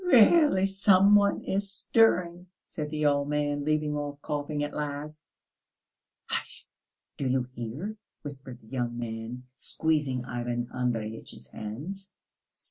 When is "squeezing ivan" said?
9.53-10.69